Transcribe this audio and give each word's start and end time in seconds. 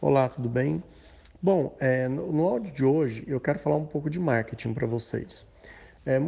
Olá, 0.00 0.28
tudo 0.28 0.48
bem? 0.48 0.80
Bom, 1.42 1.76
é, 1.80 2.06
no, 2.06 2.30
no 2.30 2.46
áudio 2.46 2.72
de 2.72 2.84
hoje 2.84 3.24
eu 3.26 3.40
quero 3.40 3.58
falar 3.58 3.74
um 3.74 3.84
pouco 3.84 4.08
de 4.08 4.20
marketing 4.20 4.72
para 4.72 4.86
vocês. 4.86 5.44
É, 6.06 6.20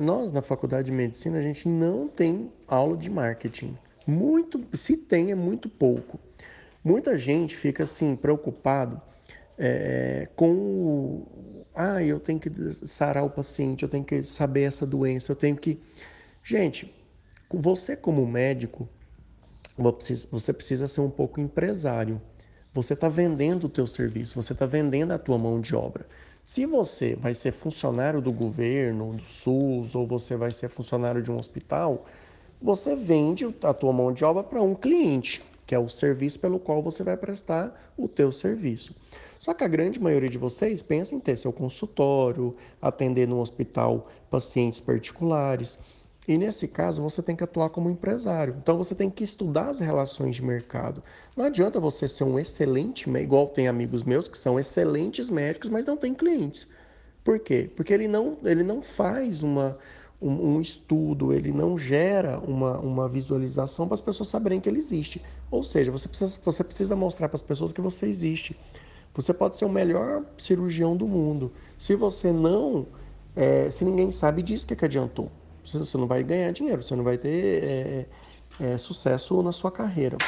nós 0.00 0.32
na 0.32 0.42
faculdade 0.42 0.86
de 0.86 0.92
medicina 0.92 1.38
a 1.38 1.40
gente 1.40 1.68
não 1.68 2.08
tem 2.08 2.52
aula 2.66 2.96
de 2.96 3.08
marketing. 3.08 3.78
Muito, 4.04 4.60
se 4.76 4.96
tem, 4.96 5.30
é 5.30 5.36
muito 5.36 5.68
pouco. 5.68 6.18
Muita 6.82 7.16
gente 7.16 7.56
fica 7.56 7.84
assim 7.84 8.16
preocupado 8.16 9.00
é, 9.56 10.28
com 10.34 10.52
o, 10.52 11.64
ah, 11.76 12.02
eu 12.02 12.18
tenho 12.18 12.40
que 12.40 12.50
sarar 12.74 13.24
o 13.24 13.30
paciente, 13.30 13.84
eu 13.84 13.88
tenho 13.88 14.02
que 14.02 14.24
saber 14.24 14.62
essa 14.62 14.84
doença, 14.84 15.30
eu 15.30 15.36
tenho 15.36 15.54
que. 15.54 15.78
Gente, 16.42 16.92
você 17.48 17.94
como 17.94 18.26
médico, 18.26 18.88
você 19.78 20.52
precisa 20.52 20.88
ser 20.88 21.02
um 21.02 21.10
pouco 21.10 21.40
empresário. 21.40 22.20
Você 22.74 22.94
está 22.94 23.06
vendendo 23.06 23.64
o 23.64 23.68
teu 23.68 23.86
serviço, 23.86 24.40
você 24.40 24.54
está 24.54 24.64
vendendo 24.64 25.12
a 25.12 25.18
tua 25.18 25.36
mão 25.36 25.60
de 25.60 25.76
obra. 25.76 26.06
Se 26.42 26.64
você 26.64 27.14
vai 27.14 27.34
ser 27.34 27.52
funcionário 27.52 28.18
do 28.18 28.32
governo, 28.32 29.12
do 29.12 29.26
SUS, 29.26 29.94
ou 29.94 30.06
você 30.06 30.36
vai 30.36 30.50
ser 30.52 30.70
funcionário 30.70 31.22
de 31.22 31.30
um 31.30 31.36
hospital, 31.36 32.06
você 32.62 32.96
vende 32.96 33.44
a 33.62 33.74
tua 33.74 33.92
mão 33.92 34.10
de 34.10 34.24
obra 34.24 34.42
para 34.42 34.62
um 34.62 34.74
cliente, 34.74 35.42
que 35.66 35.74
é 35.74 35.78
o 35.78 35.86
serviço 35.86 36.40
pelo 36.40 36.58
qual 36.58 36.82
você 36.82 37.02
vai 37.02 37.14
prestar 37.14 37.92
o 37.94 38.08
teu 38.08 38.32
serviço. 38.32 38.96
Só 39.38 39.52
que 39.52 39.64
a 39.64 39.68
grande 39.68 40.00
maioria 40.00 40.30
de 40.30 40.38
vocês 40.38 40.82
pensa 40.82 41.14
em 41.14 41.20
ter 41.20 41.36
seu 41.36 41.52
consultório, 41.52 42.56
atender 42.80 43.28
no 43.28 43.38
hospital 43.38 44.08
pacientes 44.30 44.80
particulares. 44.80 45.78
E 46.26 46.38
nesse 46.38 46.68
caso, 46.68 47.02
você 47.02 47.20
tem 47.20 47.34
que 47.34 47.42
atuar 47.42 47.70
como 47.70 47.90
empresário. 47.90 48.54
Então, 48.62 48.78
você 48.78 48.94
tem 48.94 49.10
que 49.10 49.24
estudar 49.24 49.68
as 49.68 49.80
relações 49.80 50.36
de 50.36 50.42
mercado. 50.42 51.02
Não 51.36 51.46
adianta 51.46 51.80
você 51.80 52.06
ser 52.06 52.22
um 52.22 52.38
excelente, 52.38 53.10
igual 53.10 53.48
tem 53.48 53.66
amigos 53.66 54.04
meus 54.04 54.28
que 54.28 54.38
são 54.38 54.58
excelentes 54.58 55.30
médicos, 55.30 55.68
mas 55.68 55.84
não 55.84 55.96
tem 55.96 56.14
clientes. 56.14 56.68
Por 57.24 57.40
quê? 57.40 57.68
Porque 57.74 57.92
ele 57.92 58.06
não, 58.06 58.38
ele 58.44 58.62
não 58.62 58.82
faz 58.82 59.42
uma, 59.42 59.76
um, 60.20 60.54
um 60.54 60.60
estudo, 60.60 61.32
ele 61.32 61.50
não 61.50 61.76
gera 61.76 62.38
uma, 62.38 62.78
uma 62.78 63.08
visualização 63.08 63.88
para 63.88 63.94
as 63.94 64.00
pessoas 64.00 64.28
saberem 64.28 64.60
que 64.60 64.68
ele 64.68 64.78
existe. 64.78 65.20
Ou 65.50 65.64
seja, 65.64 65.90
você 65.90 66.06
precisa, 66.08 66.38
você 66.44 66.62
precisa 66.62 66.94
mostrar 66.94 67.28
para 67.28 67.36
as 67.36 67.42
pessoas 67.42 67.72
que 67.72 67.80
você 67.80 68.06
existe. 68.06 68.56
Você 69.14 69.34
pode 69.34 69.56
ser 69.56 69.64
o 69.64 69.68
melhor 69.68 70.24
cirurgião 70.38 70.96
do 70.96 71.06
mundo. 71.06 71.52
Se 71.78 71.96
você 71.96 72.32
não, 72.32 72.86
é, 73.34 73.68
se 73.70 73.84
ninguém 73.84 74.12
sabe 74.12 74.40
disso, 74.40 74.64
o 74.64 74.68
que, 74.68 74.76
que 74.76 74.84
adiantou? 74.84 75.30
Você 75.64 75.96
não 75.96 76.06
vai 76.06 76.22
ganhar 76.22 76.52
dinheiro, 76.52 76.82
você 76.82 76.94
não 76.94 77.04
vai 77.04 77.16
ter 77.16 77.64
é, 77.64 78.06
é, 78.60 78.78
sucesso 78.78 79.42
na 79.42 79.52
sua 79.52 79.70
carreira. 79.70 80.18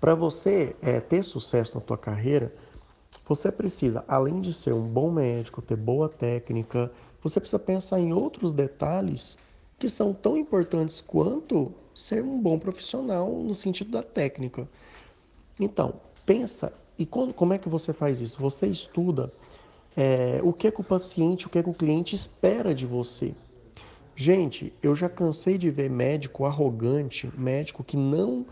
Para 0.00 0.14
você 0.14 0.76
é, 0.82 1.00
ter 1.00 1.22
sucesso 1.22 1.76
na 1.76 1.80
tua 1.80 1.98
carreira, 1.98 2.54
você 3.26 3.50
precisa, 3.50 4.04
além 4.06 4.40
de 4.40 4.52
ser 4.52 4.74
um 4.74 4.86
bom 4.86 5.10
médico, 5.10 5.62
ter 5.62 5.76
boa 5.76 6.08
técnica, 6.08 6.92
você 7.22 7.40
precisa 7.40 7.58
pensar 7.58 8.00
em 8.00 8.12
outros 8.12 8.52
detalhes 8.52 9.38
que 9.78 9.88
são 9.88 10.12
tão 10.12 10.36
importantes 10.36 11.00
quanto 11.00 11.72
ser 11.94 12.22
um 12.22 12.40
bom 12.40 12.58
profissional 12.58 13.30
no 13.30 13.54
sentido 13.54 13.90
da 13.90 14.02
técnica. 14.02 14.68
Então, 15.58 16.00
pensa 16.26 16.72
e 16.98 17.04
quando, 17.06 17.32
como 17.34 17.52
é 17.52 17.58
que 17.58 17.68
você 17.68 17.92
faz 17.92 18.20
isso? 18.20 18.40
Você 18.40 18.66
estuda 18.66 19.32
é, 19.96 20.40
o 20.42 20.52
que, 20.52 20.66
é 20.68 20.70
que 20.70 20.80
o 20.80 20.84
paciente, 20.84 21.46
o 21.46 21.50
que, 21.50 21.58
é 21.58 21.62
que 21.62 21.70
o 21.70 21.74
cliente 21.74 22.14
espera 22.14 22.74
de 22.74 22.86
você. 22.86 23.34
Gente, 24.16 24.72
eu 24.82 24.94
já 24.94 25.08
cansei 25.08 25.58
de 25.58 25.70
ver 25.70 25.90
médico 25.90 26.44
arrogante, 26.44 27.30
médico 27.36 27.82
que 27.82 27.96
não 27.96 28.46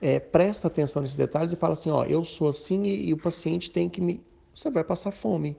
é, 0.00 0.20
presta 0.20 0.68
atenção 0.68 1.02
nesses 1.02 1.16
detalhes 1.16 1.52
e 1.52 1.56
fala 1.56 1.72
assim: 1.72 1.90
ó, 1.90 2.04
eu 2.04 2.24
sou 2.24 2.48
assim 2.48 2.84
e, 2.84 3.08
e, 3.08 3.12
o 3.12 3.16
paciente 3.16 3.70
tem 3.70 3.88
que 3.88 4.00
me. 4.00 4.22
Você 4.54 4.70
vai 4.70 4.84
passar 4.84 5.10
fome. 5.10 5.56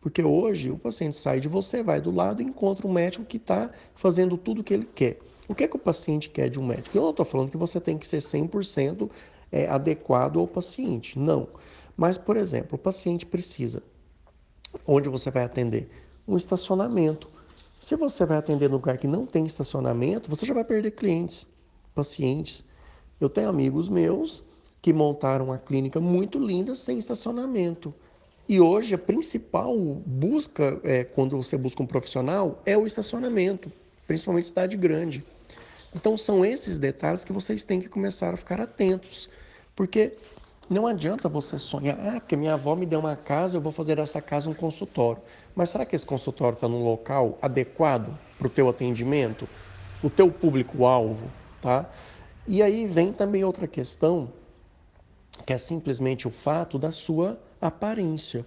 Porque 0.00 0.22
hoje 0.22 0.70
o 0.70 0.76
paciente 0.76 1.16
sai 1.16 1.40
de 1.40 1.48
você, 1.48 1.82
vai 1.82 1.98
do 1.98 2.10
lado 2.10 2.42
e 2.42 2.44
encontra 2.44 2.86
um 2.86 2.92
médico 2.92 3.24
que 3.24 3.38
está 3.38 3.70
fazendo 3.94 4.36
tudo 4.36 4.60
o 4.60 4.64
que 4.64 4.74
ele 4.74 4.86
quer. 4.94 5.18
O 5.48 5.54
que 5.54 5.64
é 5.64 5.68
que 5.68 5.76
o 5.76 5.78
paciente 5.78 6.28
quer 6.28 6.50
de 6.50 6.60
um 6.60 6.66
médico? 6.66 6.96
Eu 6.96 7.02
não 7.02 7.10
estou 7.10 7.24
falando 7.24 7.50
que 7.50 7.56
você 7.56 7.80
tem 7.80 7.96
que 7.96 8.06
ser 8.06 8.18
100% 8.18 9.10
é, 9.50 9.66
adequado 9.66 10.38
ao 10.38 10.46
paciente. 10.46 11.18
Não. 11.18 11.48
Mas, 11.96 12.18
por 12.18 12.36
exemplo, 12.36 12.76
o 12.76 12.78
paciente 12.78 13.24
precisa, 13.24 13.82
onde 14.86 15.08
você 15.08 15.30
vai 15.30 15.44
atender? 15.44 15.88
Um 16.28 16.36
estacionamento. 16.36 17.30
Se 17.84 17.96
você 17.96 18.24
vai 18.24 18.38
atender 18.38 18.70
no 18.70 18.76
lugar 18.76 18.96
que 18.96 19.06
não 19.06 19.26
tem 19.26 19.44
estacionamento, 19.44 20.30
você 20.30 20.46
já 20.46 20.54
vai 20.54 20.64
perder 20.64 20.92
clientes, 20.92 21.46
pacientes. 21.94 22.64
Eu 23.20 23.28
tenho 23.28 23.46
amigos 23.46 23.90
meus 23.90 24.42
que 24.80 24.90
montaram 24.90 25.44
uma 25.44 25.58
clínica 25.58 26.00
muito 26.00 26.38
linda 26.38 26.74
sem 26.74 26.96
estacionamento. 26.96 27.92
E 28.48 28.58
hoje 28.58 28.94
a 28.94 28.98
principal 28.98 29.76
busca, 30.06 30.80
é, 30.82 31.04
quando 31.04 31.36
você 31.36 31.58
busca 31.58 31.82
um 31.82 31.86
profissional, 31.86 32.62
é 32.64 32.74
o 32.74 32.86
estacionamento, 32.86 33.70
principalmente 34.06 34.48
cidade 34.48 34.78
grande. 34.78 35.22
Então 35.94 36.16
são 36.16 36.42
esses 36.42 36.78
detalhes 36.78 37.22
que 37.22 37.34
vocês 37.34 37.64
têm 37.64 37.82
que 37.82 37.88
começar 37.90 38.32
a 38.32 38.36
ficar 38.38 38.62
atentos. 38.62 39.28
Porque 39.76 40.14
não 40.68 40.86
adianta 40.86 41.28
você 41.28 41.58
sonhar, 41.58 41.98
ah, 42.00 42.20
porque 42.20 42.36
minha 42.36 42.54
avó 42.54 42.74
me 42.74 42.86
deu 42.86 43.00
uma 43.00 43.16
casa, 43.16 43.56
eu 43.56 43.60
vou 43.60 43.72
fazer 43.72 43.98
essa 43.98 44.20
casa 44.20 44.48
um 44.48 44.54
consultório. 44.54 45.20
Mas 45.54 45.70
será 45.70 45.84
que 45.84 45.94
esse 45.94 46.06
consultório 46.06 46.54
está 46.54 46.68
num 46.68 46.82
local 46.82 47.38
adequado 47.42 48.18
para 48.38 48.46
o 48.46 48.50
teu 48.50 48.68
atendimento? 48.68 49.48
O 50.02 50.08
teu 50.08 50.30
público-alvo, 50.30 51.30
tá? 51.60 51.90
E 52.46 52.62
aí 52.62 52.86
vem 52.86 53.12
também 53.12 53.44
outra 53.44 53.66
questão, 53.66 54.30
que 55.46 55.52
é 55.52 55.58
simplesmente 55.58 56.26
o 56.26 56.30
fato 56.30 56.78
da 56.78 56.92
sua 56.92 57.38
aparência. 57.60 58.44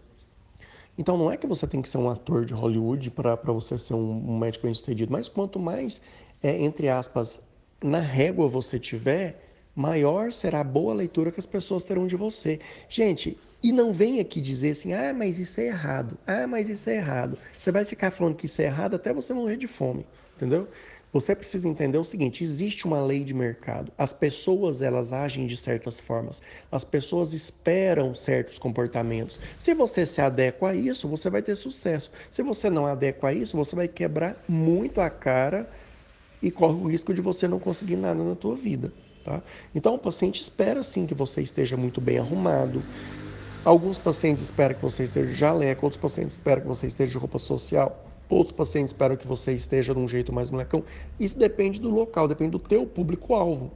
Então 0.97 1.17
não 1.17 1.31
é 1.31 1.37
que 1.37 1.45
você 1.45 1.67
tem 1.67 1.81
que 1.81 1.89
ser 1.89 1.99
um 1.99 2.09
ator 2.09 2.45
de 2.45 2.53
Hollywood 2.53 3.11
para 3.11 3.35
você 3.35 3.77
ser 3.77 3.93
um, 3.93 4.31
um 4.31 4.39
médico 4.39 4.65
bem-sucedido, 4.65 5.11
mas 5.11 5.29
quanto 5.29 5.59
mais, 5.59 6.01
é, 6.41 6.59
entre 6.63 6.89
aspas, 6.89 7.41
na 7.83 7.99
régua 7.99 8.47
você 8.47 8.79
tiver, 8.79 9.46
maior 9.77 10.33
será 10.33 10.61
a 10.61 10.63
boa 10.63 10.91
leitura 10.91 11.31
que 11.31 11.39
as 11.39 11.45
pessoas 11.45 11.85
terão 11.85 12.07
de 12.07 12.15
você. 12.15 12.59
Gente, 12.89 13.37
e 13.61 13.71
não 13.71 13.93
vem 13.93 14.19
aqui 14.19 14.41
dizer 14.41 14.71
assim, 14.71 14.91
ah, 14.91 15.13
mas 15.13 15.37
isso 15.37 15.61
é 15.61 15.67
errado, 15.67 16.17
ah, 16.25 16.47
mas 16.47 16.67
isso 16.67 16.89
é 16.89 16.95
errado. 16.95 17.37
Você 17.55 17.71
vai 17.71 17.85
ficar 17.85 18.09
falando 18.09 18.35
que 18.35 18.47
isso 18.47 18.59
é 18.59 18.65
errado 18.65 18.95
até 18.95 19.13
você 19.13 19.35
morrer 19.35 19.55
de 19.55 19.67
fome, 19.67 20.03
entendeu? 20.35 20.67
Você 21.13 21.35
precisa 21.35 21.69
entender 21.69 21.97
o 21.97 22.03
seguinte: 22.03 22.43
existe 22.43 22.85
uma 22.85 22.99
lei 22.99 23.23
de 23.23 23.33
mercado. 23.35 23.91
As 23.97 24.11
pessoas 24.11 24.81
elas 24.81 25.13
agem 25.13 25.45
de 25.45 25.55
certas 25.55 25.99
formas. 25.99 26.41
As 26.71 26.83
pessoas 26.83 27.33
esperam 27.33 28.13
certos 28.13 28.59
comportamentos. 28.59 29.39
Se 29.57 29.73
você 29.73 30.05
se 30.05 30.21
adequa 30.21 30.69
a 30.69 30.75
isso, 30.75 31.07
você 31.07 31.29
vai 31.29 31.41
ter 31.41 31.55
sucesso. 31.55 32.11
Se 32.29 32.41
você 32.43 32.69
não 32.69 32.85
adequa 32.85 33.29
a 33.29 33.33
isso, 33.33 33.55
você 33.55 33.75
vai 33.75 33.87
quebrar 33.87 34.35
muito 34.47 34.99
a 34.99 35.09
cara 35.09 35.69
e 36.41 36.51
corre 36.51 36.81
o 36.81 36.87
risco 36.87 37.13
de 37.13 37.21
você 37.21 37.47
não 37.47 37.59
conseguir 37.59 37.95
nada 37.95 38.23
na 38.23 38.35
tua 38.35 38.55
vida. 38.55 38.91
Tá? 39.27 39.41
Então, 39.75 39.95
o 39.95 39.99
paciente 39.99 40.39
espera 40.39 40.81
sim 40.81 41.05
que 41.05 41.13
você 41.13 41.41
esteja 41.41 41.75
muito 41.75 41.99
bem 41.99 42.17
arrumado. 42.17 42.81
Alguns 43.65 43.99
pacientes 43.99 44.41
esperam 44.41 44.73
que 44.73 44.81
você 44.81 45.03
esteja 45.03 45.29
de 45.29 45.35
jaleco, 45.35 45.85
outros 45.85 45.99
pacientes 45.99 46.37
esperam 46.37 46.61
que 46.61 46.67
você 46.69 46.87
esteja 46.87 47.11
de 47.11 47.17
roupa 47.17 47.37
social, 47.37 48.05
outros 48.29 48.55
pacientes 48.55 48.91
esperam 48.91 49.17
que 49.17 49.27
você 49.27 49.51
esteja 49.51 49.93
de 49.93 49.99
um 49.99 50.07
jeito 50.07 50.31
mais 50.31 50.49
molecão. 50.49 50.81
Isso 51.19 51.37
depende 51.37 51.77
do 51.81 51.89
local, 51.89 52.25
depende 52.25 52.51
do 52.51 52.59
teu 52.59 52.87
público-alvo. 52.87 53.69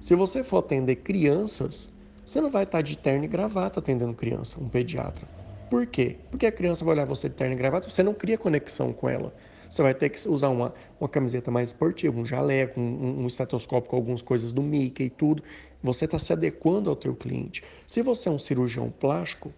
Se 0.00 0.16
você 0.16 0.42
for 0.42 0.58
atender 0.58 0.96
crianças, 0.96 1.90
você 2.26 2.40
não 2.40 2.50
vai 2.50 2.64
estar 2.64 2.82
de 2.82 2.98
terno 2.98 3.24
e 3.24 3.28
gravata 3.28 3.78
atendendo 3.78 4.14
criança, 4.14 4.58
um 4.60 4.68
pediatra. 4.68 5.28
Por 5.70 5.86
quê? 5.86 6.16
Porque 6.28 6.46
a 6.46 6.52
criança 6.52 6.84
vai 6.84 6.94
olhar 6.94 7.04
você 7.04 7.28
de 7.28 7.36
terno 7.36 7.54
e 7.54 7.56
gravata, 7.56 7.88
você 7.88 8.02
não 8.02 8.14
cria 8.14 8.36
conexão 8.36 8.92
com 8.92 9.08
ela. 9.08 9.32
Você 9.68 9.82
vai 9.82 9.94
ter 9.94 10.08
que 10.08 10.28
usar 10.28 10.48
uma, 10.48 10.72
uma 11.00 11.08
camiseta 11.08 11.50
mais 11.50 11.70
esportiva, 11.70 12.18
um 12.18 12.24
jaleco, 12.24 12.80
um, 12.80 13.22
um 13.22 13.26
estetoscópio 13.26 13.90
com 13.90 13.96
algumas 13.96 14.22
coisas 14.22 14.52
do 14.52 14.62
Mickey 14.62 15.04
e 15.04 15.10
tudo. 15.10 15.42
Você 15.82 16.06
está 16.06 16.18
se 16.18 16.32
adequando 16.32 16.88
ao 16.90 16.96
teu 16.96 17.14
cliente. 17.14 17.62
Se 17.86 18.02
você 18.02 18.28
é 18.28 18.32
um 18.32 18.38
cirurgião 18.38 18.90
plástico, 18.90 19.52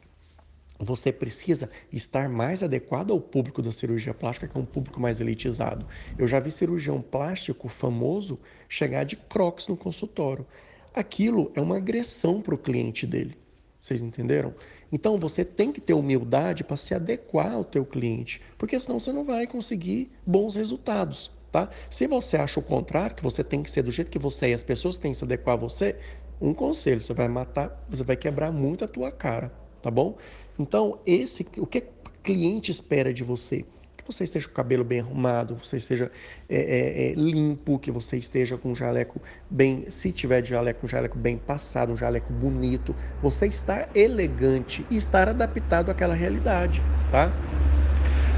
você 0.78 1.12
precisa 1.12 1.70
estar 1.92 2.28
mais 2.28 2.62
adequado 2.62 3.10
ao 3.10 3.20
público 3.20 3.60
da 3.60 3.70
cirurgia 3.70 4.14
plástica, 4.14 4.48
que 4.48 4.56
é 4.56 4.60
um 4.60 4.64
público 4.64 4.98
mais 4.98 5.20
elitizado. 5.20 5.86
Eu 6.16 6.26
já 6.26 6.40
vi 6.40 6.50
cirurgião 6.50 7.02
plástico 7.02 7.68
famoso 7.68 8.38
chegar 8.68 9.04
de 9.04 9.16
crocs 9.16 9.68
no 9.68 9.76
consultório. 9.76 10.46
Aquilo 10.94 11.52
é 11.54 11.60
uma 11.60 11.76
agressão 11.76 12.40
para 12.40 12.54
o 12.54 12.58
cliente 12.58 13.06
dele. 13.06 13.36
Vocês 13.78 14.02
entenderam? 14.02 14.54
Então 14.92 15.18
você 15.18 15.44
tem 15.44 15.72
que 15.72 15.80
ter 15.80 15.94
humildade 15.94 16.64
para 16.64 16.76
se 16.76 16.94
adequar 16.94 17.52
ao 17.52 17.64
teu 17.64 17.84
cliente, 17.84 18.40
porque 18.58 18.78
senão 18.78 18.98
você 18.98 19.12
não 19.12 19.24
vai 19.24 19.46
conseguir 19.46 20.10
bons 20.26 20.54
resultados, 20.54 21.30
tá? 21.52 21.68
Se 21.88 22.06
você 22.06 22.36
acha 22.36 22.58
o 22.58 22.62
contrário, 22.62 23.16
que 23.16 23.22
você 23.22 23.44
tem 23.44 23.62
que 23.62 23.70
ser 23.70 23.82
do 23.82 23.92
jeito 23.92 24.10
que 24.10 24.18
você 24.18 24.46
é 24.46 24.50
e 24.50 24.54
as 24.54 24.62
pessoas 24.62 24.98
têm 24.98 25.12
que 25.12 25.18
se 25.18 25.24
adequar 25.24 25.54
a 25.54 25.58
você, 25.58 25.96
um 26.40 26.54
conselho, 26.54 27.00
você 27.00 27.12
vai 27.12 27.28
matar, 27.28 27.84
você 27.88 28.02
vai 28.02 28.16
quebrar 28.16 28.50
muito 28.50 28.84
a 28.84 28.88
tua 28.88 29.12
cara, 29.12 29.52
tá 29.82 29.90
bom? 29.90 30.16
Então, 30.58 30.98
esse 31.06 31.46
o 31.58 31.66
que 31.66 31.78
o 31.78 32.22
cliente 32.22 32.70
espera 32.70 33.12
de 33.12 33.22
você? 33.22 33.64
Você 34.10 34.24
esteja 34.24 34.46
com 34.46 34.52
o 34.52 34.54
cabelo 34.56 34.82
bem 34.82 35.00
arrumado, 35.00 35.56
você 35.62 35.76
esteja 35.76 36.10
é, 36.48 36.56
é, 36.56 37.10
é, 37.10 37.14
limpo, 37.14 37.78
que 37.78 37.90
você 37.90 38.16
esteja 38.16 38.58
com 38.58 38.70
um 38.70 38.74
jaleco 38.74 39.20
bem, 39.48 39.90
se 39.90 40.12
tiver 40.12 40.40
de 40.40 40.50
jaleco, 40.50 40.84
um 40.84 40.88
jaleco 40.88 41.16
bem 41.16 41.38
passado, 41.38 41.92
um 41.92 41.96
jaleco 41.96 42.32
bonito, 42.32 42.94
você 43.22 43.46
estar 43.46 43.88
elegante 43.94 44.86
e 44.90 44.96
estar 44.96 45.28
adaptado 45.28 45.90
àquela 45.90 46.14
realidade, 46.14 46.82
tá? 47.10 47.32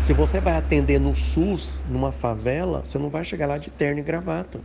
Se 0.02 0.12
você 0.12 0.40
vai 0.40 0.56
atender 0.56 0.98
no 0.98 1.14
SUS, 1.14 1.82
numa 1.86 2.10
favela, 2.10 2.84
você 2.84 2.98
não 2.98 3.08
vai 3.08 3.24
chegar 3.24 3.46
lá 3.46 3.56
de 3.56 3.70
terno 3.70 4.00
e 4.00 4.02
gravata. 4.02 4.60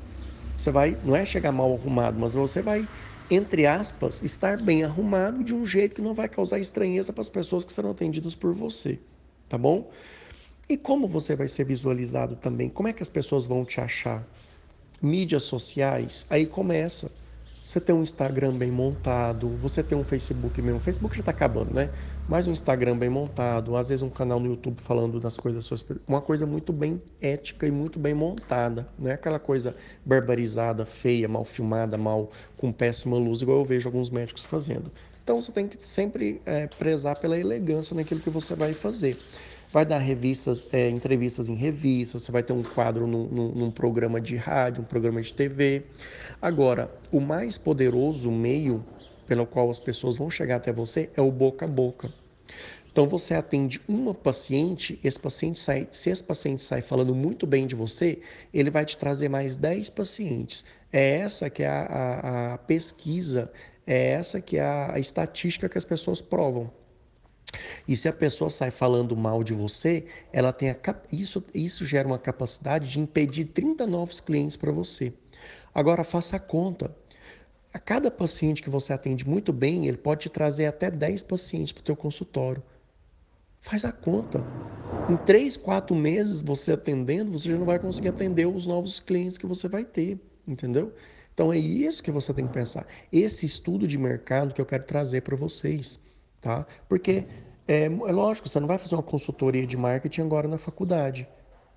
Você 0.58 0.72
vai, 0.72 0.98
não 1.04 1.16
é 1.16 1.24
chegar 1.24 1.52
mal 1.52 1.72
arrumado, 1.72 2.20
mas 2.20 2.34
você 2.34 2.62
vai, 2.62 2.90
entre 3.30 3.68
aspas, 3.68 4.24
estar 4.24 4.60
bem 4.60 4.84
arrumado 4.84 5.44
de 5.44 5.54
um 5.54 5.64
jeito 5.64 5.96
que 5.96 6.02
não 6.02 6.16
vai 6.16 6.28
causar 6.28 6.58
estranheza 6.58 7.14
para 7.14 7.22
as 7.22 7.30
pessoas 7.30 7.64
que 7.64 7.72
serão 7.72 7.92
atendidas 7.92 8.34
por 8.34 8.54
você, 8.54 9.00
tá 9.48 9.58
bom? 9.58 9.92
E 10.70 10.76
como 10.76 11.08
você 11.08 11.34
vai 11.34 11.48
ser 11.48 11.64
visualizado 11.64 12.36
também? 12.36 12.70
Como 12.70 12.90
é 12.90 12.94
que 12.94 13.02
as 13.02 13.08
pessoas 13.08 13.46
vão 13.46 13.64
te 13.64 13.80
achar? 13.80 14.28
Mídias 15.02 15.44
sociais, 15.44 16.26
aí 16.30 16.46
começa. 16.46 17.10
Você 17.66 17.80
tem 17.80 17.96
um 17.96 18.04
Instagram 18.04 18.58
bem 18.58 18.70
montado, 18.70 19.56
você 19.58 19.82
tem 19.82 19.98
um 19.98 20.04
Facebook 20.04 20.62
mesmo. 20.62 20.78
O 20.78 20.82
Facebook 20.82 21.16
já 21.16 21.22
está 21.22 21.32
acabando, 21.32 21.74
né? 21.74 21.90
Mas 22.28 22.48
um 22.48 22.52
Instagram 22.52 22.98
bem 22.98 23.10
montado, 23.10 23.78
às 23.78 23.88
vezes 23.88 24.04
um 24.04 24.10
canal 24.10 24.42
no 24.42 24.48
YouTube 24.48 24.82
falando 24.82 25.22
das 25.22 25.38
coisas 25.38 25.64
suas, 25.64 25.86
uma 26.06 26.22
coisa 26.22 26.46
muito 26.46 26.74
bem 26.74 27.02
ética 27.22 27.66
e 27.66 27.72
muito 27.72 27.98
bem 27.98 28.14
montada, 28.14 28.90
não 28.98 29.10
é 29.10 29.14
aquela 29.14 29.40
coisa 29.40 29.76
barbarizada, 30.06 30.86
feia, 30.86 31.30
mal 31.30 31.46
filmada, 31.46 31.98
mal 31.98 32.30
com 32.58 32.74
péssima 32.74 33.18
luz, 33.18 33.42
igual 33.42 33.60
eu 33.60 33.66
vejo 33.66 33.88
alguns 33.88 34.10
médicos 34.10 34.44
fazendo. 34.44 34.92
Então 35.24 35.42
você 35.42 35.52
tem 35.52 35.68
que 35.68 35.86
sempre 35.86 36.42
é, 36.46 36.68
prezar 36.68 37.18
pela 37.18 37.38
elegância 37.38 37.96
naquilo 37.96 38.22
que 38.22 38.30
você 38.30 38.56
vai 38.56 38.74
fazer 38.74 39.18
vai 39.78 39.86
dar 39.86 40.00
revistas, 40.00 40.68
é, 40.74 40.90
entrevistas 40.90 41.50
em 41.50 41.54
revistas, 41.54 42.24
você 42.24 42.32
vai 42.32 42.42
ter 42.42 42.52
um 42.52 42.64
quadro 42.64 43.06
num, 43.06 43.26
num, 43.26 43.50
num, 43.50 43.70
programa 43.70 44.20
de 44.20 44.36
rádio, 44.36 44.82
um 44.82 44.86
programa 44.88 45.22
de 45.22 45.32
TV. 45.32 45.84
Agora, 46.42 46.92
o 47.12 47.22
mais 47.22 47.60
poderoso 47.60 48.32
meio 48.32 48.84
pelo 49.28 49.46
qual 49.46 49.70
as 49.70 49.80
pessoas 49.80 50.18
vão 50.18 50.32
chegar 50.32 50.56
até 50.56 50.74
você 50.74 51.12
é 51.16 51.22
o 51.22 51.32
boca 51.32 51.66
a 51.66 51.68
boca. 51.68 52.12
Então 52.92 53.08
você 53.08 53.36
atende 53.36 53.80
uma 53.88 54.16
paciente, 54.16 55.00
esse 55.04 55.20
paciente 55.20 55.60
sai, 55.60 55.88
se 55.92 56.10
esse 56.10 56.24
paciente 56.24 56.64
sai 56.64 56.82
falando 56.82 57.14
muito 57.14 57.46
bem 57.46 57.68
de 57.68 57.76
você, 57.76 58.20
ele 58.52 58.72
vai 58.72 58.84
te 58.84 58.98
trazer 58.98 59.30
mais 59.30 59.56
10 59.58 59.92
pacientes. 59.92 60.66
É 60.92 61.18
essa 61.20 61.52
que 61.52 61.62
é 61.62 61.68
a, 61.68 61.84
a, 61.84 62.54
a 62.56 62.58
pesquisa, 62.58 63.52
é 63.86 64.14
essa 64.14 64.42
que 64.42 64.58
é 64.58 64.64
a, 64.64 64.96
a 64.96 65.00
estatística 65.00 65.70
que 65.70 65.78
as 65.78 65.86
pessoas 65.86 66.20
provam. 66.20 66.72
E 67.88 67.96
se 67.96 68.10
a 68.10 68.14
pessoa 68.14 68.50
sai 68.50 68.70
falando 68.70 69.16
mal 69.16 69.44
de 69.44 69.54
você, 69.54 70.06
ela 70.34 70.52
tem 70.52 70.70
a 70.70 70.78
isso, 71.12 71.44
isso 71.54 71.86
gera 71.86 72.08
uma 72.08 72.20
capacidade 72.20 72.90
de 72.90 73.00
impedir 73.00 73.46
30 73.46 73.88
novos 73.88 74.20
clientes 74.20 74.58
para 74.58 74.72
você. 74.72 75.14
Agora 75.74 76.04
faça 76.04 76.36
a 76.36 76.40
conta. 76.40 76.94
A 77.74 77.80
cada 77.80 78.12
paciente 78.12 78.62
que 78.62 78.70
você 78.70 78.92
atende 78.92 79.28
muito 79.28 79.54
bem, 79.54 79.88
ele 79.88 79.98
pode 79.98 80.22
te 80.22 80.30
trazer 80.30 80.66
até 80.66 80.92
10 80.92 81.24
pacientes 81.24 81.72
para 81.72 81.82
o 81.82 81.84
teu 81.84 81.96
consultório. 81.96 82.62
Faz 83.62 83.86
a 83.86 83.92
conta. 83.92 84.44
Em 85.10 85.16
3, 85.18 85.56
4 85.58 85.96
meses 85.96 86.42
você 86.42 86.74
atendendo, 86.74 87.32
você 87.32 87.50
já 87.50 87.58
não 87.58 87.66
vai 87.66 87.80
conseguir 87.80 88.10
atender 88.10 88.48
os 88.48 88.66
novos 88.66 89.00
clientes 89.00 89.38
que 89.38 89.46
você 89.46 89.68
vai 89.68 89.86
ter, 89.86 90.20
entendeu? 90.48 90.94
Então 91.34 91.54
é 91.54 91.58
isso 91.58 92.02
que 92.02 92.12
você 92.12 92.34
tem 92.34 92.48
que 92.48 92.54
pensar. 92.54 92.86
Esse 93.12 93.46
estudo 93.46 93.88
de 93.88 93.98
mercado 93.98 94.54
que 94.54 94.60
eu 94.60 94.66
quero 94.66 94.84
trazer 94.84 95.22
para 95.22 95.36
vocês 95.36 96.00
tá? 96.42 96.66
Porque 96.88 97.26
é, 97.68 97.86
é 97.86 97.90
lógico, 97.90 98.48
você 98.48 98.60
não 98.60 98.68
vai 98.68 98.78
fazer 98.78 98.96
uma 98.96 99.04
consultoria 99.04 99.66
de 99.68 99.76
marketing 99.76 100.22
agora 100.22 100.48
na 100.48 100.58
faculdade, 100.58 101.28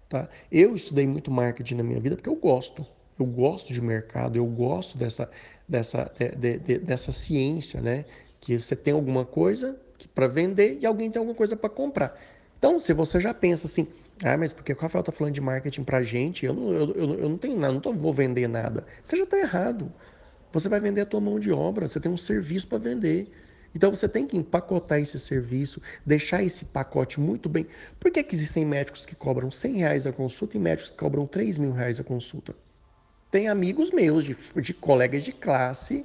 tá? 0.08 0.28
Eu 0.50 0.76
estudei 0.76 1.06
muito 1.06 1.30
marketing 1.30 1.74
na 1.74 1.82
minha 1.82 2.00
vida 2.00 2.16
porque 2.16 2.28
eu 2.28 2.36
gosto. 2.36 2.86
Eu 3.18 3.26
gosto 3.26 3.72
de 3.72 3.82
mercado, 3.82 4.36
eu 4.36 4.46
gosto 4.46 4.96
dessa, 4.96 5.30
dessa, 5.68 6.10
de, 6.38 6.58
de, 6.58 6.78
dessa 6.78 7.12
ciência, 7.12 7.80
né? 7.80 8.04
Que 8.40 8.58
você 8.58 8.74
tem 8.74 8.94
alguma 8.94 9.26
coisa 9.26 9.78
para 10.14 10.26
vender 10.26 10.78
e 10.80 10.86
alguém 10.86 11.10
tem 11.10 11.20
alguma 11.20 11.36
coisa 11.36 11.54
para 11.54 11.68
comprar. 11.68 12.18
Então, 12.58 12.78
se 12.78 12.92
você 12.94 13.20
já 13.20 13.34
pensa 13.34 13.66
assim, 13.66 13.86
ah, 14.22 14.36
mas 14.36 14.52
porque 14.52 14.72
o 14.72 14.76
Rafael 14.76 15.00
está 15.00 15.12
falando 15.12 15.34
de 15.34 15.40
marketing 15.40 15.82
para 15.82 16.02
gente, 16.02 16.46
eu 16.46 16.52
não, 16.52 16.70
eu, 16.70 16.90
eu, 16.92 17.14
eu 17.20 17.28
não 17.28 17.38
tenho 17.38 17.58
nada, 17.58 17.72
não 17.72 17.80
tô, 17.80 17.92
vou 17.92 18.12
vender 18.12 18.48
nada. 18.48 18.86
Você 19.02 19.16
já 19.16 19.24
está 19.24 19.38
errado. 19.38 19.92
Você 20.52 20.68
vai 20.68 20.80
vender 20.80 21.02
a 21.02 21.06
tua 21.06 21.20
mão 21.20 21.38
de 21.38 21.52
obra, 21.52 21.86
você 21.88 22.00
tem 22.00 22.10
um 22.10 22.16
serviço 22.16 22.66
para 22.68 22.78
vender. 22.78 23.30
Então 23.74 23.94
você 23.94 24.08
tem 24.08 24.26
que 24.26 24.36
empacotar 24.36 24.98
esse 24.98 25.18
serviço, 25.18 25.80
deixar 26.04 26.42
esse 26.42 26.64
pacote 26.64 27.20
muito 27.20 27.48
bem. 27.48 27.66
Por 27.98 28.10
que, 28.10 28.22
que 28.22 28.34
existem 28.34 28.64
médicos 28.64 29.06
que 29.06 29.14
cobram 29.14 29.50
100 29.50 29.74
reais 29.74 30.06
a 30.06 30.12
consulta 30.12 30.56
e 30.56 30.60
médicos 30.60 30.90
que 30.90 30.96
cobram 30.96 31.26
3 31.26 31.58
mil 31.58 31.72
reais 31.72 32.00
a 32.00 32.04
consulta? 32.04 32.54
Tem 33.30 33.48
amigos 33.48 33.92
meus, 33.92 34.24
de, 34.24 34.36
de 34.56 34.74
colegas 34.74 35.22
de 35.22 35.32
classe, 35.32 36.04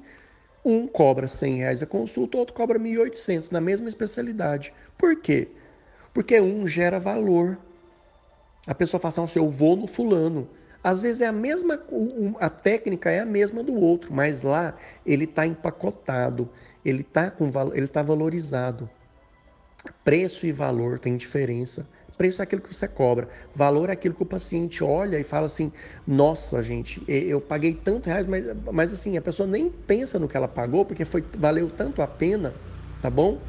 um 0.64 0.88
cobra 0.88 1.28
100 1.28 1.56
reais 1.58 1.84
a 1.84 1.88
consulta, 1.88 2.38
outro 2.38 2.54
cobra 2.54 2.80
1.800 2.80 3.52
na 3.52 3.60
mesma 3.60 3.88
especialidade. 3.88 4.72
Por 4.98 5.16
quê? 5.20 5.48
Porque 6.14 6.40
um 6.40 6.68
gera 6.68 7.00
valor. 7.00 7.58
A 8.68 8.74
pessoa 8.74 9.00
fala 9.00 9.26
assim, 9.26 9.40
eu 9.40 9.50
vou 9.50 9.76
no 9.76 9.88
fulano. 9.88 10.48
Às 10.86 11.02
vezes 11.02 11.22
é 11.22 11.26
a 11.26 11.32
mesma, 11.32 11.80
a 12.40 12.48
técnica 12.48 13.10
é 13.10 13.20
a 13.20 13.26
mesma 13.26 13.64
do 13.64 13.74
outro, 13.74 14.14
mas 14.14 14.44
lá 14.44 14.76
ele 15.04 15.24
está 15.24 15.48
empacotado, 15.48 16.48
ele 16.86 17.02
está 17.02 17.34
está 17.74 18.04
valorizado. 18.04 18.88
Preço 20.04 20.46
e 20.46 20.52
valor 20.52 21.00
tem 21.00 21.18
diferença. 21.18 21.90
Preço 22.20 22.40
é 22.40 22.44
aquilo 22.44 22.62
que 22.62 22.72
você 22.72 22.88
cobra, 22.88 23.28
valor 23.56 23.90
é 23.90 23.94
aquilo 23.94 24.14
que 24.14 24.22
o 24.22 24.28
paciente 24.28 24.84
olha 24.84 25.20
e 25.20 25.24
fala 25.24 25.48
assim: 25.48 25.72
nossa, 26.06 26.62
gente, 26.62 27.04
eu 27.08 27.42
paguei 27.42 27.74
tanto 27.74 28.06
reais, 28.06 28.28
mas, 28.28 28.46
mas 28.72 28.94
assim, 28.94 29.18
a 29.18 29.22
pessoa 29.24 29.48
nem 29.48 29.72
pensa 29.72 30.20
no 30.20 30.28
que 30.28 30.38
ela 30.38 30.48
pagou 30.48 30.86
porque 30.86 31.04
foi, 31.04 31.26
valeu 31.36 31.68
tanto 31.68 32.00
a 32.04 32.08
pena, 32.08 32.56
tá 33.02 33.10
bom? 33.10 33.44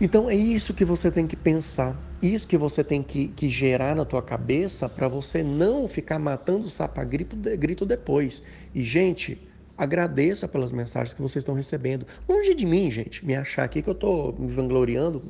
Então 0.00 0.28
é 0.30 0.34
isso 0.34 0.72
que 0.72 0.86
você 0.86 1.10
tem 1.10 1.26
que 1.26 1.36
pensar, 1.36 2.02
isso 2.26 2.48
que 2.48 2.56
você 2.56 2.82
tem 2.82 3.02
que, 3.02 3.28
que 3.28 3.50
gerar 3.50 3.94
na 3.94 4.04
tua 4.04 4.22
cabeça 4.22 4.88
para 4.88 5.08
você 5.08 5.42
não 5.42 5.88
ficar 5.88 6.18
matando 6.18 6.66
o 6.66 6.70
sapo 6.70 7.00
a 7.00 7.04
grito, 7.04 7.36
grito 7.36 7.84
depois. 7.84 8.42
E, 8.74 8.82
gente, 8.82 9.38
agradeça 9.76 10.48
pelas 10.48 10.72
mensagens 10.72 11.12
que 11.12 11.20
vocês 11.20 11.42
estão 11.42 11.54
recebendo. 11.54 12.06
Longe 12.28 12.54
de 12.54 12.64
mim, 12.64 12.90
gente, 12.90 13.24
me 13.24 13.34
achar 13.34 13.64
aqui 13.64 13.82
que 13.82 13.88
eu 13.88 13.94
estou 13.94 14.34
me 14.38 14.52
vangloriando, 14.52 15.22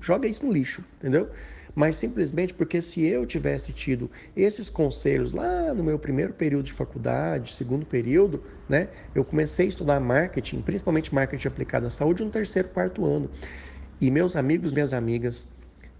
joga 0.00 0.28
isso 0.28 0.44
no 0.44 0.52
lixo, 0.52 0.84
entendeu? 0.98 1.28
Mas 1.74 1.96
simplesmente 1.96 2.54
porque 2.54 2.82
se 2.82 3.04
eu 3.04 3.24
tivesse 3.24 3.72
tido 3.72 4.10
esses 4.36 4.68
conselhos 4.68 5.32
lá 5.32 5.72
no 5.74 5.84
meu 5.84 5.98
primeiro 5.98 6.32
período 6.32 6.64
de 6.64 6.72
faculdade, 6.72 7.54
segundo 7.54 7.86
período, 7.86 8.42
né? 8.68 8.88
Eu 9.14 9.24
comecei 9.24 9.66
a 9.66 9.68
estudar 9.68 10.00
marketing, 10.00 10.60
principalmente 10.60 11.14
marketing 11.14 11.48
aplicado 11.48 11.86
à 11.86 11.90
saúde, 11.90 12.24
no 12.24 12.30
terceiro, 12.30 12.68
quarto 12.68 13.04
ano. 13.04 13.30
E 14.00 14.10
meus 14.10 14.36
amigos, 14.36 14.72
minhas 14.72 14.92
amigas, 14.92 15.48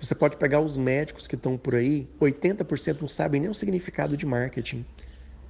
você 0.01 0.15
pode 0.15 0.37
pegar 0.37 0.61
os 0.61 0.77
médicos 0.77 1.27
que 1.27 1.35
estão 1.35 1.57
por 1.57 1.75
aí, 1.75 2.09
80% 2.21 3.01
não 3.01 3.09
sabem 3.09 3.41
nem 3.41 3.51
o 3.51 3.55
significado 3.55 4.17
de 4.17 4.25
marketing. 4.25 4.85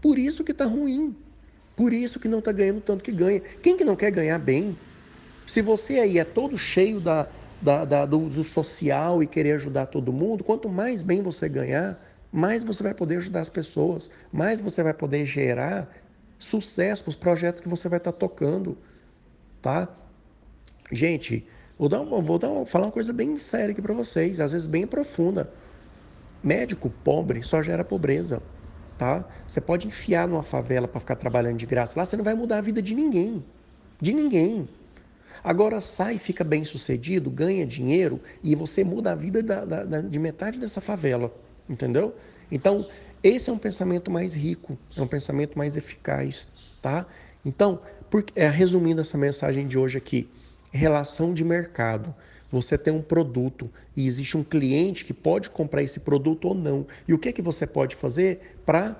Por 0.00 0.18
isso 0.18 0.42
que 0.42 0.52
está 0.52 0.64
ruim. 0.64 1.14
Por 1.76 1.92
isso 1.92 2.18
que 2.18 2.28
não 2.28 2.38
está 2.38 2.50
ganhando 2.50 2.80
tanto 2.80 3.04
que 3.04 3.12
ganha. 3.12 3.40
Quem 3.62 3.76
que 3.76 3.84
não 3.84 3.94
quer 3.94 4.10
ganhar 4.10 4.38
bem? 4.38 4.76
Se 5.46 5.62
você 5.62 6.00
aí 6.00 6.18
é 6.18 6.24
todo 6.24 6.56
cheio 6.56 7.00
da, 7.00 7.28
da, 7.60 7.84
da 7.84 8.06
do, 8.06 8.28
do 8.28 8.42
social 8.42 9.22
e 9.22 9.26
querer 9.26 9.52
ajudar 9.52 9.86
todo 9.86 10.12
mundo, 10.12 10.42
quanto 10.42 10.68
mais 10.68 11.02
bem 11.02 11.22
você 11.22 11.48
ganhar, 11.48 12.02
mais 12.32 12.64
você 12.64 12.82
vai 12.82 12.94
poder 12.94 13.16
ajudar 13.16 13.40
as 13.40 13.48
pessoas, 13.48 14.10
mais 14.32 14.60
você 14.60 14.82
vai 14.82 14.94
poder 14.94 15.24
gerar 15.24 15.88
sucesso 16.38 17.04
para 17.04 17.10
os 17.10 17.16
projetos 17.16 17.60
que 17.60 17.68
você 17.68 17.88
vai 17.88 17.98
estar 17.98 18.12
tá 18.12 18.18
tocando, 18.18 18.78
tá? 19.60 19.88
Gente, 20.92 21.46
Vou, 21.78 21.88
dar 21.88 22.00
uma, 22.00 22.20
vou 22.20 22.38
dar 22.38 22.48
uma, 22.48 22.66
falar 22.66 22.86
uma 22.86 22.92
coisa 22.92 23.12
bem 23.12 23.38
séria 23.38 23.70
aqui 23.70 23.80
para 23.80 23.94
vocês, 23.94 24.40
às 24.40 24.52
vezes 24.52 24.66
bem 24.66 24.86
profunda. 24.86 25.50
Médico 26.42 26.90
pobre 27.04 27.42
só 27.42 27.62
gera 27.62 27.84
pobreza, 27.84 28.42
tá? 28.96 29.24
Você 29.46 29.60
pode 29.60 29.86
enfiar 29.86 30.26
numa 30.26 30.42
favela 30.42 30.88
para 30.88 30.98
ficar 30.98 31.16
trabalhando 31.16 31.56
de 31.56 31.66
graça 31.66 31.98
lá, 31.98 32.04
você 32.04 32.16
não 32.16 32.24
vai 32.24 32.34
mudar 32.34 32.58
a 32.58 32.60
vida 32.60 32.82
de 32.82 32.94
ninguém. 32.94 33.44
De 34.00 34.12
ninguém. 34.12 34.68
Agora 35.42 35.80
sai, 35.80 36.18
fica 36.18 36.42
bem 36.42 36.64
sucedido, 36.64 37.30
ganha 37.30 37.64
dinheiro 37.64 38.20
e 38.42 38.56
você 38.56 38.82
muda 38.82 39.12
a 39.12 39.14
vida 39.14 39.40
da, 39.40 39.64
da, 39.64 39.84
da, 39.84 40.00
de 40.00 40.18
metade 40.18 40.58
dessa 40.58 40.80
favela, 40.80 41.32
entendeu? 41.68 42.14
Então, 42.50 42.88
esse 43.22 43.50
é 43.50 43.52
um 43.52 43.58
pensamento 43.58 44.10
mais 44.10 44.34
rico, 44.34 44.76
é 44.96 45.02
um 45.02 45.06
pensamento 45.06 45.56
mais 45.56 45.76
eficaz, 45.76 46.48
tá? 46.82 47.06
Então, 47.44 47.80
por, 48.10 48.24
é, 48.34 48.48
resumindo 48.48 49.00
essa 49.00 49.16
mensagem 49.16 49.66
de 49.66 49.78
hoje 49.78 49.96
aqui, 49.96 50.28
relação 50.70 51.32
de 51.32 51.44
mercado. 51.44 52.14
Você 52.50 52.78
tem 52.78 52.92
um 52.92 53.02
produto 53.02 53.70
e 53.94 54.06
existe 54.06 54.36
um 54.36 54.44
cliente 54.44 55.04
que 55.04 55.12
pode 55.12 55.50
comprar 55.50 55.82
esse 55.82 56.00
produto 56.00 56.48
ou 56.48 56.54
não. 56.54 56.86
E 57.06 57.12
o 57.12 57.18
que, 57.18 57.32
que 57.32 57.42
você 57.42 57.66
pode 57.66 57.94
fazer 57.94 58.60
para 58.64 58.96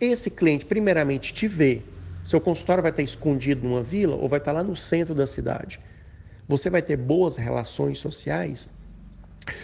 esse 0.00 0.30
cliente, 0.30 0.64
primeiramente, 0.64 1.32
te 1.32 1.48
ver? 1.48 1.90
Seu 2.22 2.40
consultório 2.40 2.82
vai 2.82 2.90
estar 2.90 3.02
escondido 3.02 3.66
numa 3.66 3.82
vila 3.82 4.16
ou 4.16 4.28
vai 4.28 4.38
estar 4.38 4.52
lá 4.52 4.62
no 4.62 4.76
centro 4.76 5.14
da 5.14 5.26
cidade? 5.26 5.80
Você 6.46 6.70
vai 6.70 6.82
ter 6.82 6.96
boas 6.96 7.36
relações 7.36 7.98
sociais? 7.98 8.70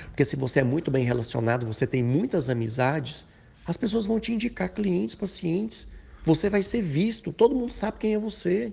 Porque 0.09 0.25
se 0.25 0.37
você 0.37 0.61
é 0.61 0.65
muito 0.65 0.91
bem 0.91 1.05
relacionado, 1.05 1.67
você 1.67 1.87
tem 1.87 2.03
muitas 2.03 2.49
amizades, 2.49 3.27
as 3.65 3.77
pessoas 3.77 4.07
vão 4.07 4.19
te 4.19 4.33
indicar 4.33 4.73
clientes, 4.73 5.15
pacientes. 5.15 5.87
Você 6.25 6.51
vai 6.51 6.63
ser 6.63 6.83
visto, 6.83 7.33
todo 7.33 7.55
mundo 7.55 7.73
sabe 7.73 7.99
quem 7.99 8.15
é 8.15 8.19
você. 8.19 8.73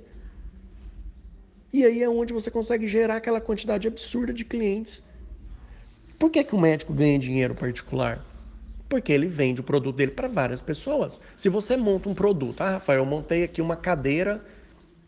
E 1.77 1.85
aí 1.85 2.01
é 2.01 2.09
onde 2.09 2.33
você 2.33 2.49
consegue 2.49 2.87
gerar 2.87 3.17
aquela 3.17 3.39
quantidade 3.39 3.87
absurda 3.87 4.33
de 4.33 4.43
clientes. 4.43 5.03
Por 6.17 6.31
que, 6.31 6.43
que 6.43 6.55
o 6.55 6.59
médico 6.59 6.91
ganha 6.91 7.19
dinheiro 7.19 7.53
particular? 7.53 8.25
Porque 8.89 9.13
ele 9.13 9.27
vende 9.27 9.61
o 9.61 9.63
produto 9.63 9.95
dele 9.95 10.09
para 10.09 10.27
várias 10.27 10.59
pessoas. 10.59 11.21
Se 11.35 11.49
você 11.49 11.77
monta 11.77 12.09
um 12.09 12.15
produto, 12.15 12.61
ah, 12.61 12.71
Rafael, 12.71 13.01
eu 13.01 13.05
montei 13.05 13.43
aqui 13.43 13.61
uma 13.61 13.75
cadeira, 13.75 14.43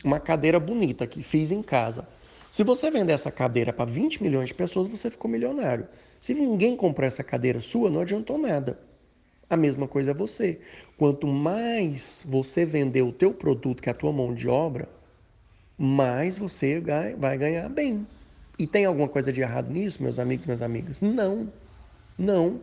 uma 0.03 0.19
cadeira 0.19 0.59
bonita 0.59 1.07
que 1.07 1.23
fiz 1.23 1.51
em 1.51 1.63
casa. 1.63 2.07
Se 2.51 2.63
você 2.63 2.91
vender 2.91 3.13
essa 3.13 3.31
cadeira 3.31 3.73
para 3.73 3.85
20 3.89 4.21
milhões 4.21 4.49
de 4.49 4.53
pessoas, 4.53 4.85
você 4.85 5.09
ficou 5.09 5.31
milionário. 5.31 5.87
Se 6.21 6.35
ninguém 6.35 6.77
comprar 6.77 7.07
essa 7.07 7.23
cadeira 7.23 7.61
sua, 7.61 7.89
não 7.89 8.01
adiantou 8.01 8.37
nada. 8.37 8.79
A 9.49 9.57
mesma 9.57 9.87
coisa 9.87 10.11
é 10.11 10.13
você. 10.13 10.61
Quanto 10.99 11.25
mais 11.25 12.23
você 12.29 12.63
vender 12.63 13.01
o 13.01 13.11
teu 13.11 13.33
produto, 13.33 13.81
que 13.81 13.89
é 13.89 13.91
a 13.91 13.95
tua 13.95 14.13
mão 14.13 14.35
de 14.35 14.47
obra, 14.47 14.87
mais 15.79 16.37
você 16.37 16.83
vai 17.17 17.37
ganhar 17.37 17.69
bem. 17.69 18.05
E 18.57 18.67
tem 18.67 18.83
alguma 18.83 19.07
coisa 19.07 19.31
de 19.31 19.39
errado 19.39 19.71
nisso, 19.71 20.03
meus 20.03 20.19
amigos, 20.19 20.45
minhas 20.45 20.61
amigas? 20.61 20.99
Não. 20.99 21.47
Não. 22.17 22.59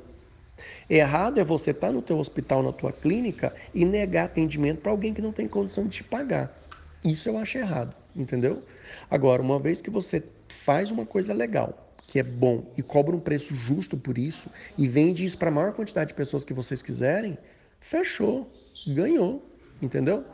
Errado 0.89 1.41
é 1.41 1.45
você 1.45 1.71
estar 1.71 1.87
tá 1.87 1.93
no 1.95 2.03
teu 2.03 2.19
hospital, 2.19 2.63
na 2.63 2.73
tua 2.73 2.93
clínica 2.93 3.55
e 3.75 3.87
negar 3.87 4.27
atendimento 4.27 4.83
para 4.83 4.93
alguém 4.93 5.15
que 5.15 5.23
não 5.23 5.33
tem 5.33 5.49
condição 5.49 5.85
de 5.85 5.91
te 5.91 6.05
pagar. 6.05 6.55
Isso 7.03 7.27
eu 7.29 7.39
acho 7.39 7.57
errado, 7.57 7.95
entendeu? 8.15 8.63
Agora, 9.11 9.41
uma 9.41 9.59
vez 9.59 9.81
que 9.81 9.89
você 9.89 10.23
faz 10.49 10.91
uma 10.91 11.07
coisa 11.07 11.33
legal, 11.33 11.91
que 12.07 12.19
é 12.19 12.23
bom 12.23 12.65
e 12.77 12.83
cobra 12.83 13.17
um 13.17 13.21
preço 13.21 13.55
justo 13.55 13.97
por 13.97 14.19
isso 14.19 14.51
e 14.77 14.87
vende 14.87 15.25
isso 15.25 15.39
para 15.39 15.49
a 15.49 15.53
maior 15.53 15.73
quantidade 15.73 16.09
de 16.09 16.15
pessoas 16.15 16.45
que 16.45 16.53
vocês 16.53 16.83
quiserem, 16.83 17.39
fechou, 17.81 18.51
ganhou, 18.87 19.43
entendeu? 19.81 20.25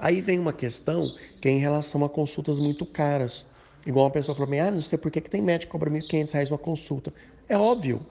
Aí 0.00 0.22
vem 0.22 0.38
uma 0.38 0.52
questão 0.52 1.14
que 1.40 1.48
é 1.48 1.52
em 1.52 1.58
relação 1.58 2.02
a 2.04 2.08
consultas 2.08 2.58
muito 2.58 2.86
caras. 2.86 3.50
Igual 3.86 4.06
uma 4.06 4.10
pessoa 4.10 4.34
falou 4.34 4.50
ah, 4.58 4.70
não 4.70 4.80
sei 4.80 4.98
por 4.98 5.10
que, 5.10 5.20
que 5.20 5.30
tem 5.30 5.42
médico 5.42 5.68
que 5.68 5.72
cobra 5.72 5.90
R$ 5.90 6.00
1.500 6.00 6.50
uma 6.50 6.58
consulta. 6.58 7.12
É 7.48 7.56
óbvio. 7.56 8.04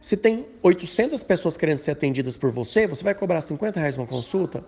Se 0.00 0.16
tem 0.16 0.46
800 0.62 1.22
pessoas 1.22 1.56
querendo 1.56 1.78
ser 1.78 1.92
atendidas 1.92 2.36
por 2.36 2.50
você, 2.50 2.86
você 2.86 3.02
vai 3.02 3.14
cobrar 3.14 3.40
50 3.40 3.78
reais 3.78 3.96
uma 3.96 4.06
consulta? 4.06 4.64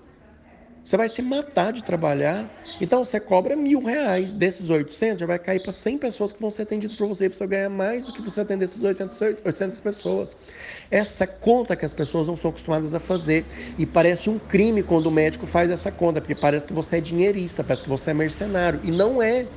Você 0.91 0.97
vai 0.97 1.09
se 1.09 1.23
matar 1.23 1.73
de 1.73 1.85
trabalhar. 1.85 2.51
Então 2.81 3.05
você 3.05 3.21
cobra 3.21 3.55
mil 3.55 3.81
reais. 3.81 4.35
Desses 4.35 4.69
800, 4.69 5.21
já 5.21 5.27
vai 5.27 5.39
cair 5.39 5.61
para 5.61 5.71
100 5.71 5.99
pessoas 5.99 6.33
que 6.33 6.41
vão 6.41 6.51
ser 6.51 6.63
atendidas 6.63 6.97
por 6.97 7.07
você. 7.07 7.29
Você 7.29 7.47
ganhar 7.47 7.69
mais 7.71 8.05
do 8.07 8.13
que 8.13 8.21
você 8.21 8.41
atender 8.41 8.65
essas 8.65 8.83
800, 8.83 9.21
800 9.21 9.79
pessoas. 9.79 10.37
Essa 10.91 11.29
conta 11.29 11.77
que 11.77 11.85
as 11.85 11.95
pessoas 11.95 12.27
não 12.27 12.37
são 12.37 12.51
acostumadas 12.51 12.93
a 12.93 12.99
fazer. 12.99 13.47
E 13.79 13.87
parece 13.87 14.29
um 14.29 14.37
crime 14.37 14.83
quando 14.83 15.07
o 15.07 15.13
médico 15.13 15.47
faz 15.47 15.71
essa 15.71 15.93
conta, 15.93 16.21
porque 16.21 16.35
parece 16.35 16.67
que 16.67 16.73
você 16.73 16.97
é 16.97 17.01
dinheirista, 17.01 17.63
parece 17.63 17.85
que 17.85 17.89
você 17.89 18.11
é 18.11 18.15
mercenário. 18.15 18.81
E 18.83 18.91
não 18.91 19.23
é. 19.23 19.49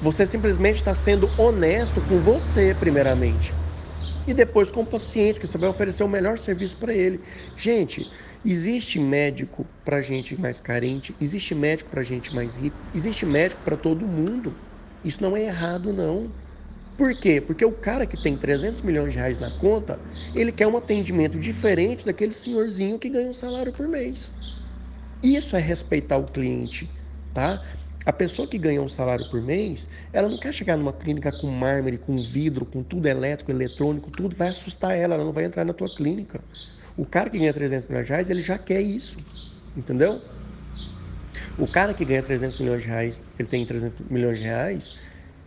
Você 0.00 0.24
simplesmente 0.24 0.76
está 0.76 0.94
sendo 0.94 1.34
honesto 1.36 2.00
com 2.00 2.18
você, 2.22 2.74
primeiramente. 2.74 3.54
E 4.26 4.34
depois 4.34 4.70
com 4.70 4.82
o 4.82 4.86
paciente, 4.86 5.38
que 5.40 5.46
você 5.46 5.56
vai 5.58 5.68
oferecer 5.68 6.02
o 6.02 6.08
melhor 6.08 6.38
serviço 6.38 6.76
para 6.78 6.92
ele. 6.94 7.24
Gente, 7.54 8.10
Existe 8.44 8.98
médico 9.00 9.68
para 9.84 10.00
gente 10.02 10.38
mais 10.40 10.60
carente, 10.60 11.16
existe 11.20 11.52
médico 11.54 11.90
para 11.90 12.02
gente 12.04 12.32
mais 12.34 12.54
rico, 12.54 12.80
existe 12.94 13.26
médico 13.26 13.62
para 13.62 13.76
todo 13.76 14.06
mundo. 14.06 14.60
Isso 15.02 15.20
não 15.22 15.36
é 15.36 15.42
errado, 15.44 15.92
não. 15.92 16.32
Por 16.96 17.14
quê? 17.16 17.40
Porque 17.40 17.64
o 17.64 17.72
cara 17.72 18.06
que 18.06 18.16
tem 18.16 18.36
300 18.38 18.82
milhões 18.82 19.12
de 19.12 19.18
reais 19.18 19.38
na 19.38 19.50
conta, 19.50 20.02
ele 20.34 20.52
quer 20.52 20.66
um 20.66 20.76
atendimento 20.76 21.38
diferente 21.38 22.04
daquele 22.06 22.32
senhorzinho 22.32 22.98
que 22.98 23.10
ganha 23.10 23.30
um 23.30 23.34
salário 23.34 23.72
por 23.72 23.88
mês. 23.88 24.34
Isso 25.22 25.56
é 25.56 25.60
respeitar 25.60 26.16
o 26.18 26.26
cliente, 26.30 26.94
tá? 27.32 27.62
A 28.06 28.12
pessoa 28.12 28.48
que 28.48 28.58
ganha 28.58 28.80
um 28.80 28.88
salário 28.88 29.26
por 29.26 29.42
mês, 29.42 29.88
ela 30.12 30.28
não 30.28 30.38
quer 30.38 30.52
chegar 30.54 30.76
numa 30.76 30.92
clínica 30.92 31.32
com 31.32 31.48
mármore, 31.48 31.98
com 31.98 32.22
vidro, 32.22 32.64
com 32.64 32.82
tudo 32.84 33.06
elétrico, 33.08 33.50
eletrônico, 33.50 34.10
tudo 34.12 34.36
vai 34.36 34.48
assustar 34.48 34.96
ela, 34.96 35.14
ela 35.16 35.24
não 35.24 35.32
vai 35.32 35.44
entrar 35.44 35.64
na 35.64 35.74
tua 35.74 35.90
clínica. 35.90 36.44
O 36.96 37.04
cara 37.06 37.28
que 37.30 37.38
ganha 37.38 37.52
300 37.52 37.86
milhões 37.86 38.06
de 38.06 38.12
reais, 38.12 38.30
ele 38.30 38.40
já 38.40 38.58
quer 38.58 38.80
isso, 38.80 39.26
entendeu? 39.74 40.22
O 41.56 41.66
cara 41.68 41.94
que 41.94 42.04
ganha 42.04 42.22
300 42.22 42.56
milhões 42.56 42.82
de 42.82 42.88
reais, 42.88 43.24
ele 43.38 43.48
tem 43.48 43.64
300 43.66 44.06
milhões 44.08 44.38
de 44.38 44.44
reais, 44.44 44.94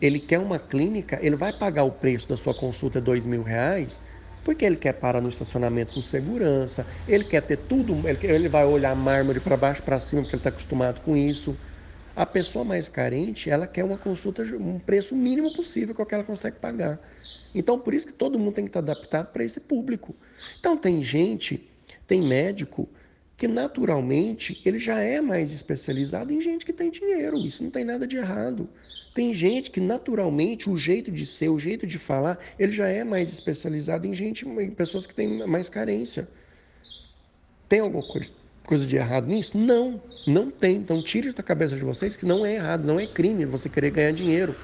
ele 0.01 0.19
quer 0.19 0.39
uma 0.39 0.59
clínica, 0.59 1.19
ele 1.21 1.35
vai 1.35 1.51
pagar 1.53 1.83
o 1.83 1.91
preço 1.93 2.27
da 2.29 2.37
sua 2.37 2.53
consulta 2.53 3.01
2 3.01 3.25
mil 3.25 3.43
reais, 3.43 4.01
porque 4.43 4.65
ele 4.65 4.77
quer 4.77 4.93
parar 4.93 5.21
no 5.21 5.29
estacionamento 5.29 5.93
com 5.93 6.01
segurança, 6.01 6.87
ele 7.07 7.23
quer 7.25 7.41
ter 7.41 7.57
tudo, 7.57 8.07
ele, 8.07 8.19
ele 8.23 8.49
vai 8.49 8.65
olhar 8.65 8.95
mármore 8.95 9.39
para 9.39 9.57
baixo, 9.57 9.83
para 9.83 9.99
cima, 9.99 10.21
porque 10.23 10.35
ele 10.35 10.39
está 10.39 10.49
acostumado 10.49 11.01
com 11.01 11.15
isso. 11.17 11.59
A 12.19 12.25
pessoa 12.25 12.65
mais 12.65 12.89
carente, 12.89 13.49
ela 13.49 13.65
quer 13.65 13.81
uma 13.81 13.97
consulta, 13.97 14.43
um 14.57 14.77
preço 14.77 15.15
mínimo 15.15 15.53
possível 15.53 15.95
que 15.95 16.13
ela 16.13 16.21
consegue 16.21 16.59
pagar. 16.59 16.99
Então, 17.55 17.79
por 17.79 17.93
isso 17.93 18.07
que 18.07 18.11
todo 18.11 18.37
mundo 18.37 18.55
tem 18.55 18.65
que 18.65 18.69
estar 18.71 18.79
adaptado 18.79 19.27
para 19.31 19.41
esse 19.41 19.61
público. 19.61 20.13
Então, 20.59 20.75
tem 20.75 21.01
gente, 21.01 21.65
tem 22.05 22.21
médico 22.21 22.89
que 23.37 23.47
naturalmente 23.47 24.61
ele 24.65 24.79
já 24.79 24.99
é 24.99 25.21
mais 25.21 25.53
especializado 25.53 26.33
em 26.33 26.41
gente 26.41 26.65
que 26.65 26.73
tem 26.73 26.91
dinheiro. 26.91 27.37
Isso 27.37 27.63
não 27.63 27.71
tem 27.71 27.85
nada 27.85 28.05
de 28.05 28.17
errado. 28.17 28.69
Tem 29.13 29.33
gente 29.33 29.71
que 29.71 29.79
naturalmente 29.79 30.69
o 30.69 30.77
jeito 30.77 31.09
de 31.09 31.25
ser, 31.25 31.47
o 31.47 31.57
jeito 31.57 31.87
de 31.87 31.97
falar, 31.97 32.37
ele 32.59 32.73
já 32.73 32.89
é 32.89 33.05
mais 33.05 33.31
especializado 33.31 34.05
em 34.05 34.13
gente, 34.13 34.45
em 34.45 34.71
pessoas 34.71 35.07
que 35.07 35.13
têm 35.13 35.47
mais 35.47 35.69
carência. 35.69 36.27
Tem 37.69 37.79
alguma 37.79 38.05
coisa, 38.05 38.29
coisa 38.69 38.85
de 38.85 38.95
errado 38.97 39.25
nisso? 39.25 39.57
Não, 39.57 39.99
não 40.27 40.51
tem. 40.51 40.75
Então 40.75 41.01
tire 41.01 41.27
isso 41.27 41.35
da 41.35 41.41
cabeça 41.41 41.75
de 41.75 41.83
vocês 41.83 42.15
que 42.15 42.23
não 42.23 42.45
é 42.45 42.53
errado, 42.53 42.85
não 42.85 42.99
é 42.99 43.07
crime 43.07 43.43
você 43.43 43.67
querer 43.67 43.89
ganhar 43.89 44.11
dinheiro. 44.11 44.55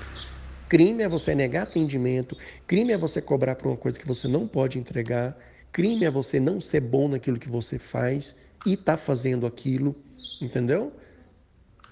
Crime 0.69 1.01
é 1.01 1.09
você 1.09 1.33
negar 1.33 1.63
atendimento, 1.63 2.38
crime 2.67 2.93
é 2.93 2.97
você 2.97 3.19
cobrar 3.19 3.55
por 3.55 3.67
uma 3.67 3.77
coisa 3.77 4.00
que 4.00 4.07
você 4.07 4.27
não 4.27 4.47
pode 4.47 4.77
entregar, 4.77 5.35
crime 5.71 6.05
é 6.05 6.12
você 6.12 6.39
não 6.39 6.62
ser 6.62 6.81
bom 6.81 7.07
naquilo 7.07 7.39
que 7.39 7.50
você 7.50 7.79
faz 7.79 8.35
e 8.63 8.77
tá 8.77 8.95
fazendo 8.95 9.47
aquilo, 9.47 9.95
entendeu? 10.41 10.91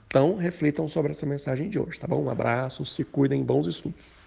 Então, 0.08 0.36
reflitam 0.36 0.88
sobre 0.88 1.12
essa 1.12 1.26
mensagem 1.26 1.70
de 1.70 1.80
hoje, 1.80 2.00
tá 2.00 2.08
bom? 2.08 2.24
Um 2.24 2.30
abraço, 2.30 2.84
se 2.86 3.04
cuidem, 3.04 3.44
bons 3.44 3.68
estudos. 3.68 4.23